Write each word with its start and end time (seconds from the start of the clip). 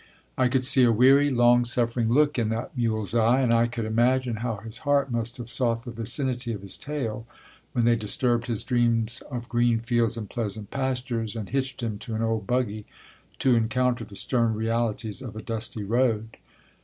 I 0.35 0.47
could 0.47 0.65
see 0.65 0.83
a 0.83 0.91
weary, 0.91 1.29
long 1.29 1.63
suffering 1.63 2.09
look 2.09 2.39
in 2.39 2.49
that 2.49 2.75
mule's 2.75 3.13
eye, 3.13 3.39
and 3.41 3.53
I 3.53 3.67
could 3.67 3.85
imagine 3.85 4.37
how 4.37 4.55
his 4.55 4.79
heart 4.79 5.11
must 5.11 5.37
have 5.37 5.47
sought 5.47 5.85
the 5.85 5.91
vicinity 5.91 6.53
of 6.53 6.63
his 6.63 6.75
tail, 6.75 7.27
when 7.73 7.85
they 7.85 7.95
disturbed 7.95 8.47
his 8.47 8.63
dreams 8.63 9.21
of 9.29 9.47
green 9.47 9.77
fields 9.79 10.17
and 10.17 10.27
pleasant 10.27 10.71
pastures, 10.71 11.35
and 11.35 11.49
hitched 11.49 11.83
him 11.83 11.99
to 11.99 12.15
an 12.15 12.23
old 12.23 12.47
buggy, 12.47 12.87
to 13.37 13.53
encounter 13.55 14.03
the 14.03 14.15
stern 14.15 14.55
realities 14.55 15.21
of 15.21 15.35
a 15.35 15.41
dusty 15.43 15.83
road. 15.83 16.35